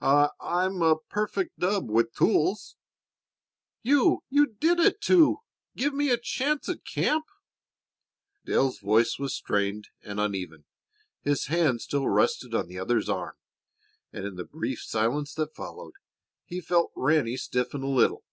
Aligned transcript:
I 0.00 0.30
I'm 0.40 0.82
a 0.82 0.96
perfect 0.98 1.56
dub 1.60 1.88
with 1.88 2.16
tools." 2.16 2.74
"You 3.84 4.24
you 4.28 4.46
did 4.48 4.80
it 4.80 5.00
to 5.02 5.36
give 5.76 5.94
me 5.94 6.10
a 6.10 6.18
chance 6.18 6.68
at 6.68 6.84
camp." 6.84 7.24
Dale's 8.44 8.80
voice 8.80 9.20
was 9.20 9.36
strained 9.36 9.90
and 10.02 10.18
uneven. 10.18 10.64
His 11.22 11.46
hand 11.46 11.80
still 11.80 12.08
rested 12.08 12.56
on 12.56 12.66
the 12.66 12.76
other's 12.80 13.08
arm, 13.08 13.36
and 14.12 14.24
in 14.24 14.34
the 14.34 14.42
brief 14.42 14.82
silence 14.82 15.32
that 15.34 15.54
followed 15.54 15.94
he 16.44 16.60
felt 16.60 16.90
Ranny 16.96 17.36
stiffen 17.36 17.84
a 17.84 17.88
little. 17.88 18.24